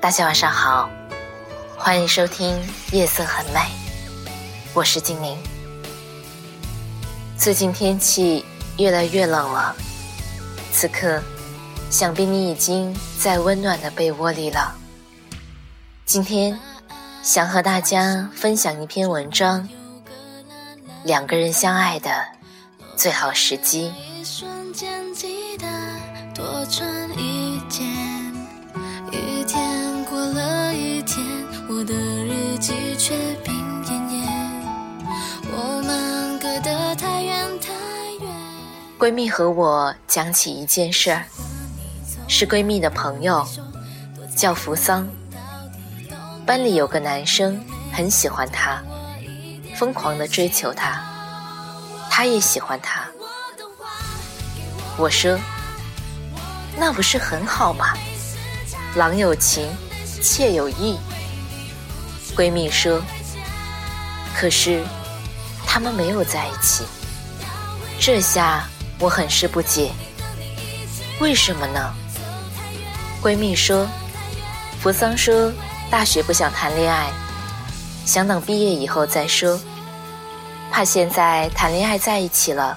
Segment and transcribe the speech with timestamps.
[0.00, 0.88] 大家晚上好，
[1.76, 2.56] 欢迎收听
[2.96, 3.60] 《夜色很美》，
[4.72, 5.36] 我是精灵。
[7.36, 8.42] 最近天气
[8.78, 9.76] 越来越冷了，
[10.72, 11.22] 此刻
[11.90, 14.74] 想必你已经在温暖的被窝里了。
[16.06, 16.58] 今天
[17.22, 19.68] 想和大家分享一篇文章：
[21.04, 22.24] 两个人相爱的
[22.96, 23.92] 最好时机。
[29.52, 31.26] 天过了一天，
[31.68, 34.22] 我的日记却冰冰。
[35.50, 37.72] 我们隔得太远太
[38.20, 38.32] 远
[38.96, 41.24] 闺蜜和我讲起一件事儿，
[42.28, 43.44] 是闺蜜的朋友，
[44.36, 45.08] 叫扶桑。
[46.46, 47.60] 班里有个男生
[47.92, 48.80] 很喜欢她，
[49.74, 51.02] 疯狂的追求她，
[52.08, 53.02] 她也喜欢他。
[54.96, 55.36] 我说，
[56.78, 57.86] 那不是很好吗？
[58.94, 59.68] 郎有情，
[60.22, 60.98] 妾有意。
[62.36, 63.00] 闺蜜说，
[64.36, 64.82] 可是
[65.66, 66.84] 他们没有在一起。
[67.98, 68.68] 这下。
[69.02, 69.92] 我很是不解，
[71.20, 71.90] 为什么呢？
[73.22, 73.88] 闺蜜说，
[74.78, 75.50] 扶桑说
[75.90, 77.10] 大学不想谈恋爱，
[78.04, 79.58] 想等毕业以后再说，
[80.70, 82.76] 怕现在谈恋爱在一起了，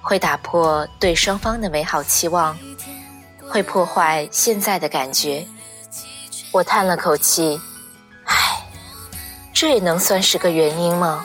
[0.00, 2.56] 会打破对双方的美好期望，
[3.48, 5.46] 会破坏现在的感觉。
[6.50, 7.60] 我叹了口气，
[8.24, 8.34] 唉，
[9.52, 11.24] 这也能算是个原因吗？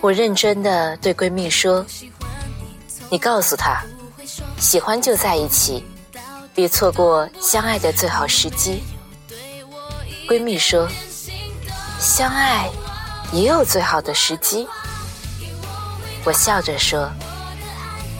[0.00, 1.84] 我认真的对闺蜜说。
[3.10, 3.82] 你告诉他，
[4.56, 5.84] 喜欢就在一起，
[6.54, 8.84] 别错过相爱的最好时机。
[10.28, 10.88] 闺蜜说，
[11.98, 12.70] 相爱
[13.32, 14.68] 也有最好的时机。
[16.24, 17.10] 我笑着说，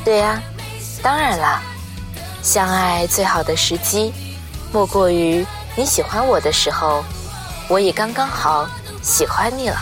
[0.04, 0.42] 对呀，
[1.00, 1.62] 当然啦，
[2.42, 4.12] 相爱最好的时机，
[4.72, 5.44] 莫过于
[5.76, 7.04] 你喜欢我的时候，
[7.68, 8.68] 我也刚刚好
[9.02, 9.78] 喜欢你了。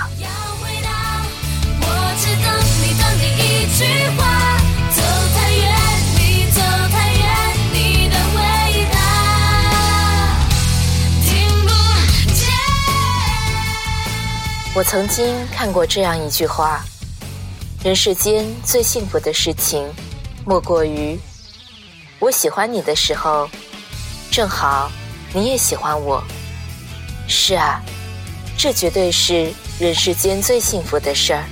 [14.75, 16.85] 我曾经看过这样一句话：
[17.83, 19.89] 人世间最幸福的事情，
[20.45, 21.19] 莫过于
[22.21, 23.49] 我喜欢你的时候，
[24.31, 24.91] 正好
[25.33, 26.23] 你也喜欢我。
[27.29, 27.81] 是啊，
[28.59, 31.45] 这绝对是人世间最幸福的事儿。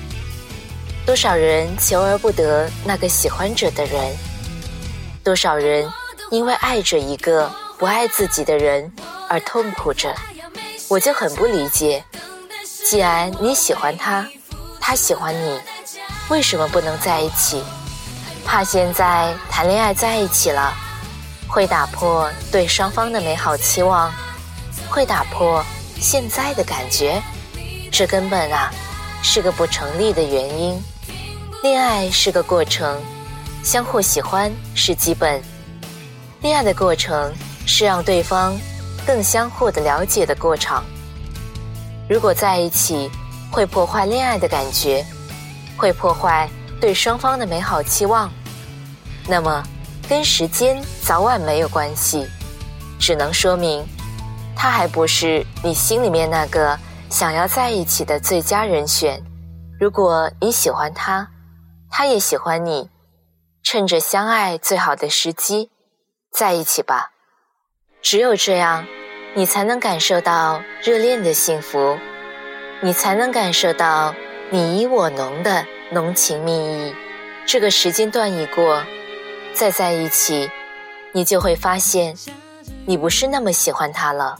[1.05, 4.17] 多少人求而不得那个喜欢者的人，
[5.23, 5.89] 多少人
[6.33, 8.93] 因为爱着一个不爱自己的人
[9.29, 10.13] 而痛苦着，
[10.89, 12.03] 我就很不理解。
[12.91, 14.27] 既然你喜欢他，
[14.81, 15.61] 他喜欢你，
[16.29, 17.63] 为什么不能在一起？
[18.47, 20.73] 怕现在谈恋爱在一起了，
[21.49, 24.11] 会打破对双方的美好期望，
[24.89, 25.63] 会打破
[26.01, 27.21] 现在的感觉，
[27.91, 28.73] 这根本啊
[29.21, 30.81] 是个不成立的原因。
[31.63, 33.03] 恋爱是个过程，
[33.65, 35.43] 相互喜欢是基本，
[36.41, 37.35] 恋爱的过程
[37.67, 38.57] 是让对方
[39.05, 40.81] 更相互的了解的过程。
[42.09, 43.11] 如果在一起
[43.51, 45.05] 会破坏恋爱的感觉，
[45.77, 46.49] 会破坏
[46.81, 48.33] 对双方的美好期望，
[49.29, 49.63] 那么
[50.09, 52.27] 跟时间早晚没有关系，
[52.99, 53.85] 只能说明
[54.57, 56.79] 他还不是你心里面那个
[57.11, 59.23] 想要在一起的最佳人选。
[59.79, 61.29] 如果你喜欢他，
[61.91, 62.89] 他也喜欢你，
[63.63, 65.71] 趁着相爱最好的时机
[66.33, 67.13] 在一起吧。
[68.03, 68.87] 只有这样。
[69.39, 71.99] 你才能感受到热恋的幸福，
[72.81, 74.15] 你才能感受到
[74.49, 75.63] 你依我浓的
[75.93, 76.95] 浓情蜜意。
[77.47, 78.85] 这个时间段一过，
[79.55, 80.51] 再在一起，
[81.13, 82.17] 你就会发现，
[82.85, 84.39] 你不是那么喜欢他了。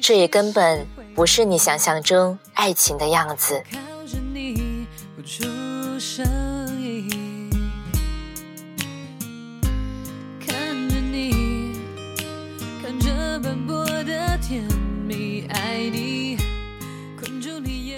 [0.00, 3.62] 这也根本不是你想象中爱情的样子。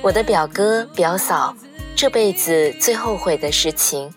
[0.01, 1.55] 我的表哥表嫂
[1.99, 4.09] 这辈子最后悔的事情，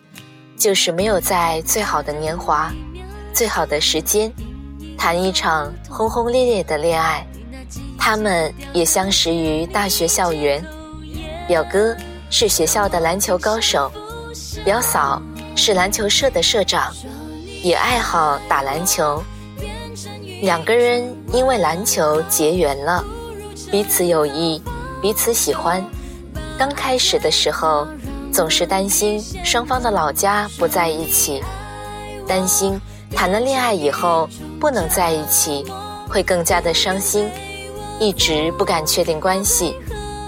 [0.56, 2.72] 就是没有在最好的年华、
[3.34, 4.32] 最好的时间，
[4.96, 7.26] 谈一场轰轰烈烈的恋爱。
[7.98, 10.64] 他们也相识于大学校园。
[11.48, 11.98] 表哥
[12.30, 13.92] 是学校的篮球高手，
[14.64, 15.20] 表嫂
[15.56, 16.94] 是篮球社的社长，
[17.64, 19.24] 也爱好打篮球。
[20.44, 21.04] 两个人
[21.34, 23.04] 因为篮球结缘了，
[23.72, 24.62] 彼此有意，
[25.02, 25.84] 彼此喜欢。
[26.62, 27.88] 刚开始的时候，
[28.32, 31.42] 总是担心双方的老家不在一起，
[32.28, 32.80] 担心
[33.16, 34.30] 谈了恋爱以后
[34.60, 35.66] 不能在一起，
[36.08, 37.28] 会更加的伤心，
[38.00, 39.76] 一直不敢确定关系，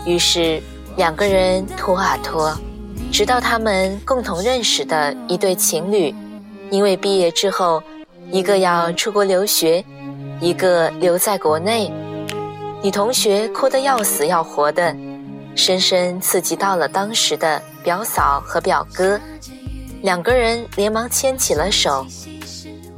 [0.08, 0.60] 于是。
[0.96, 2.56] 两个人拖啊拖，
[3.12, 6.14] 直到他们共同认识的一对情侣，
[6.72, 7.82] 因为毕业之后，
[8.32, 9.84] 一个要出国留学，
[10.40, 11.92] 一个留在国内，
[12.84, 14.96] 女同学哭得要死要活的，
[15.56, 19.20] 深深刺激到了当时的表嫂和表哥，
[20.02, 22.06] 两个人连忙牵起了手，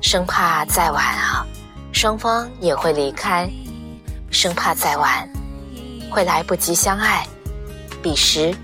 [0.02, 1.46] 生怕再晚啊，
[1.92, 3.50] 双方也会离开，
[4.32, 5.30] 生怕再晚，
[6.10, 7.28] 会来不及相爱。
[8.02, 8.56] 彼时，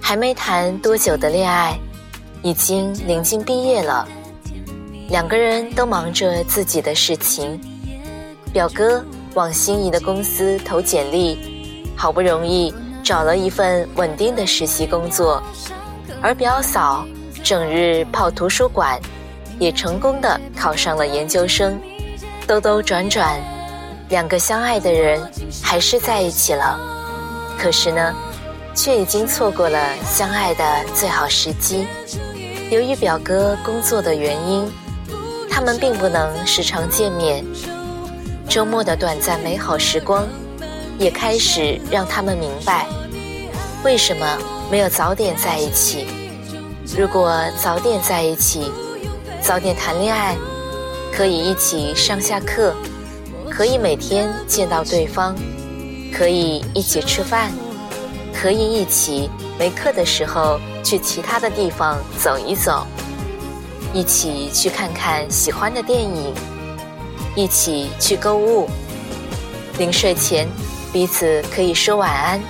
[0.00, 1.76] 还没谈多久的恋爱，
[2.42, 4.06] 已经临近毕业了。
[5.08, 7.60] 两个人都忙着自己的事情。
[8.52, 9.04] 表哥
[9.34, 12.72] 往心仪的公司投简历，好不容易
[13.02, 15.42] 找了一份稳定的实习工作；
[16.20, 17.04] 而表嫂
[17.42, 19.00] 整日泡图书馆，
[19.58, 21.78] 也成功的考上了研究生。
[22.46, 23.40] 兜兜转转，
[24.08, 25.20] 两个相爱的人
[25.62, 26.78] 还是在一起了。
[27.58, 28.14] 可是呢？
[28.74, 30.64] 却已经错过了相爱的
[30.94, 31.86] 最好时机。
[32.70, 34.66] 由于表哥工作的原因，
[35.50, 37.44] 他们并不能时常见面。
[38.48, 40.26] 周末的短暂美好时光，
[41.02, 42.86] 也开始让他们明白，
[43.84, 44.38] 为什么
[44.70, 46.06] 没有早点在一起。
[46.96, 48.70] 如果早点在一起，
[49.40, 50.36] 早点谈恋爱，
[51.12, 52.72] 可以一起上下课，
[53.50, 55.34] 可以每天见到对方，
[56.16, 57.50] 可以一起吃饭。
[58.32, 59.28] 可以一起
[59.58, 62.86] 没课的时候去其他的地方走一走，
[63.92, 66.32] 一起去看看喜欢的电影，
[67.36, 68.68] 一起去购物。
[69.78, 70.48] 临睡前，
[70.92, 72.40] 彼此可以说晚安，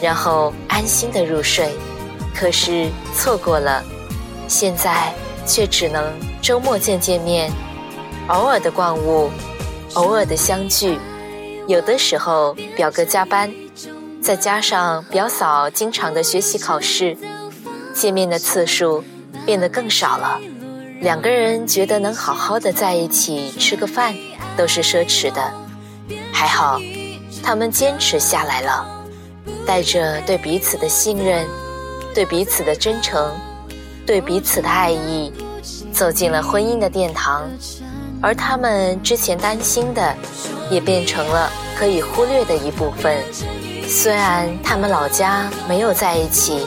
[0.00, 1.70] 然后安心的入睡。
[2.34, 3.84] 可是错过了，
[4.46, 5.12] 现在
[5.46, 7.52] 却只能周末见见面，
[8.28, 9.30] 偶尔的逛物，
[9.94, 10.98] 偶尔的相聚。
[11.66, 13.52] 有的时候表哥加班。
[14.20, 17.16] 再加上表嫂经常的学习考试，
[17.94, 19.02] 见面的次数
[19.46, 20.40] 变得更少了。
[21.00, 24.14] 两个人觉得能好好的在一起吃个饭
[24.56, 25.54] 都是奢侈的。
[26.32, 26.80] 还好，
[27.42, 28.86] 他们坚持下来了，
[29.66, 31.46] 带着对彼此的信任、
[32.14, 33.32] 对彼此的真诚、
[34.06, 35.32] 对彼此的爱意，
[35.92, 37.48] 走进了婚姻的殿堂。
[38.20, 40.14] 而他们之前担心的，
[40.70, 43.16] 也变成了可以忽略的一部分。
[43.86, 46.66] 虽然他们老家没有在一起，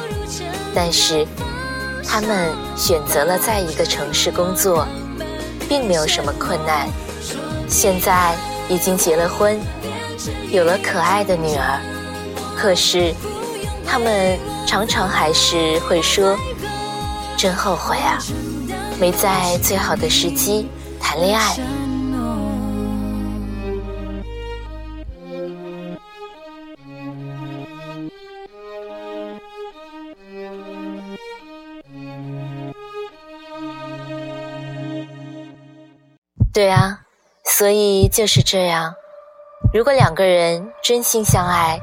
[0.74, 1.28] 但是
[2.08, 4.88] 他们选择了在一个城市工作，
[5.68, 6.88] 并没有什么困难。
[7.68, 8.34] 现在
[8.70, 9.60] 已经结了婚，
[10.52, 11.80] 有了可爱的女儿，
[12.58, 13.14] 可是
[13.86, 14.38] 他们
[14.68, 16.38] 常常还是会说
[17.38, 18.18] ：“真后悔啊，
[19.00, 21.56] 没在最好的时机谈恋爱。”
[36.54, 37.00] 对啊，
[37.46, 38.94] 所以就是这样。
[39.74, 41.82] 如果两个人真心相爱，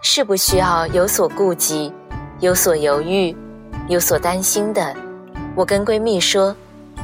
[0.00, 1.92] 是不需要有所顾忌、
[2.38, 3.36] 有所犹豫、
[3.88, 4.94] 有所担心的。
[5.56, 6.54] 我跟闺蜜说，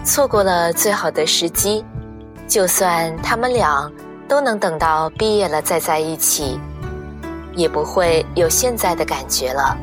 [0.04, 1.84] 错过了最好的时机，
[2.46, 3.90] 就算他们俩
[4.28, 6.60] 都能等到毕业了再在一起，
[7.56, 9.76] 也不会有现在的感觉了。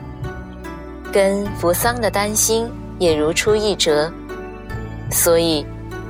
[1.11, 4.11] 跟扶桑的担心也如出一辙，
[5.11, 5.65] 所以。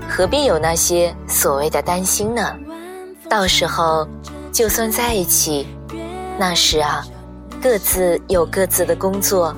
[0.10, 2.56] 何必有那些所谓的担心呢？
[3.30, 4.08] 到时候
[4.52, 5.68] 就算在一起，
[6.40, 7.06] 那时啊，
[7.62, 9.54] 各自有各自的工作。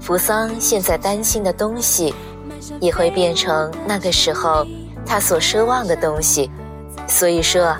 [0.00, 2.14] 扶桑现在担心的东西，
[2.80, 4.66] 也会变成那个时候
[5.06, 6.50] 他所奢望的东西。
[7.06, 7.76] 所以说，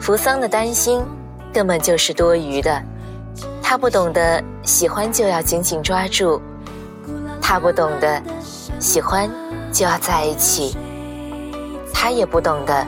[0.00, 1.02] 扶桑的担心
[1.52, 2.82] 根本就是多余的。
[3.62, 6.40] 他不懂得喜欢就要紧紧抓住，
[7.40, 8.20] 他不懂得
[8.80, 9.30] 喜欢
[9.72, 10.76] 就要在一起。
[11.92, 12.86] 他也不懂得，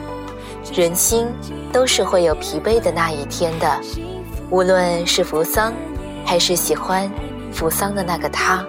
[0.73, 1.27] 人心
[1.71, 3.79] 都是会有疲惫的那一天的。
[4.49, 5.73] 无论是扶桑，
[6.25, 7.11] 还是喜欢
[7.53, 8.65] 扶桑的那个他，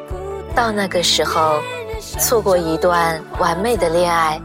[0.54, 1.60] 到那个时候，
[2.18, 4.40] 错过一段完美的恋爱，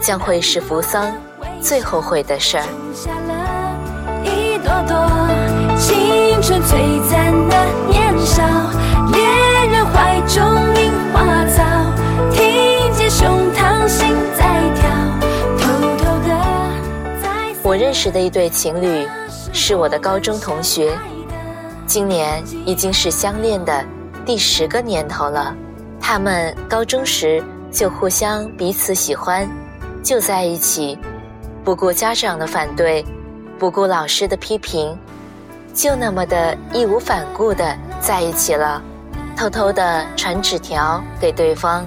[0.00, 1.12] 将会是扶桑
[1.60, 2.66] 最后悔的事儿。
[4.86, 4.94] 多，
[5.78, 6.95] 青春璀
[18.10, 19.06] 的一对情侣，
[19.52, 20.96] 是我的高中同学，
[21.86, 23.84] 今年已经是相恋的
[24.24, 25.54] 第十个年头了。
[26.00, 29.48] 他们高中时就互相彼此喜欢，
[30.02, 30.98] 就在一起，
[31.64, 33.04] 不顾家长的反对，
[33.58, 34.96] 不顾老师的批评，
[35.74, 38.82] 就那么的义无反顾的在一起了。
[39.36, 41.84] 偷偷的传纸条给对方，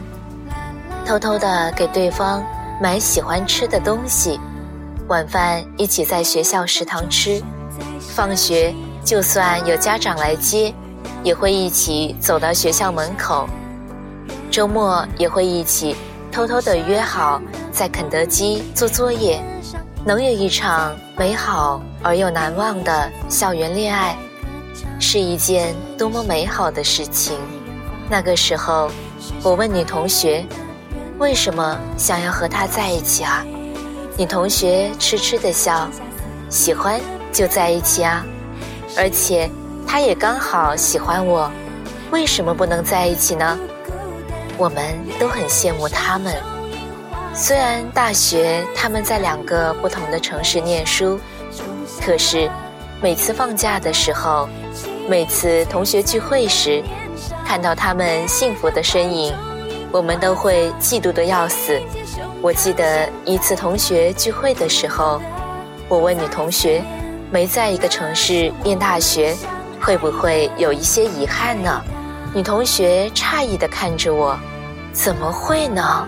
[1.06, 2.44] 偷偷的给对方
[2.80, 4.40] 买喜欢吃的东西，
[5.10, 7.42] 晚饭一起在学校食堂吃，
[8.00, 8.72] 放学
[9.04, 10.72] 就算有家长来接，
[11.24, 13.50] 也会一起走到学校门口。
[14.52, 15.96] 周末也会一起
[16.32, 19.42] 偷偷的约好在肯德基做作业，
[20.06, 24.16] 能有一场美好而又难忘的校园恋爱，
[25.00, 27.36] 是一件多么美好的事情。
[28.12, 28.92] 那个时候，
[29.42, 30.46] 我问女同学，
[31.18, 33.44] 为什么想要和他在一起啊？
[34.20, 35.88] 女同学痴痴的笑，
[36.50, 37.00] 喜欢
[37.32, 38.22] 就在一起啊，
[38.98, 39.50] 而且
[39.88, 41.50] 他也刚好喜欢我，
[42.12, 43.58] 为什么不能在一起呢？
[44.58, 44.84] 我们
[45.18, 46.36] 都很羡慕他们。
[47.34, 51.18] 虽然大学他们在两个不同的城市念书，
[52.06, 52.52] 可是
[53.02, 54.50] 每次放假的时候，
[55.08, 56.84] 每次同学聚会时，
[57.46, 59.34] 看到他们幸福的身影，
[59.94, 61.82] 我们都会嫉妒的要死。
[62.42, 65.22] 我记得一次同学聚会的时候，
[65.90, 66.82] 我问女同学，
[67.30, 69.36] 没在一个城市念大学，
[69.82, 71.82] 会不会有一些遗憾呢？
[72.34, 74.40] 女同学诧异地看着我。
[74.94, 76.08] 怎么会呢？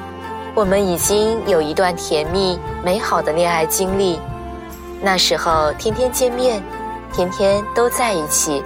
[0.56, 4.18] 我们已经有一段甜蜜美好的恋爱经历，
[5.02, 6.64] 那时候天天见面，
[7.14, 8.64] 天天都在一起。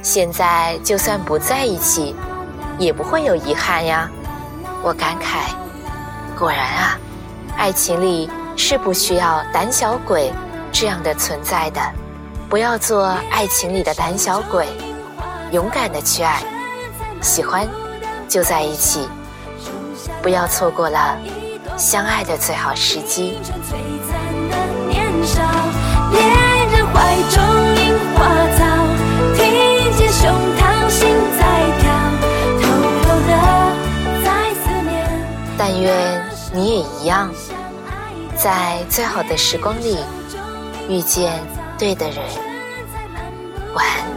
[0.00, 2.14] 现在就算不在一起，
[2.78, 4.08] 也不会有遗憾呀。
[4.82, 5.50] 我感慨，
[6.36, 6.98] 果然啊，
[7.56, 10.32] 爱情里是不需要胆小鬼
[10.72, 11.80] 这样的存在的。
[12.48, 14.66] 不要做爱情里的胆小鬼，
[15.52, 16.42] 勇敢的去爱，
[17.20, 17.68] 喜欢
[18.28, 19.08] 就在一起。
[20.22, 21.16] 不要错过了
[21.76, 23.38] 相爱的最好时机。
[26.96, 27.83] 但
[37.04, 37.30] 一样，
[38.34, 39.98] 在最好的时光里
[40.88, 41.38] 遇见
[41.78, 42.16] 对的人。
[43.74, 44.14] 晚安。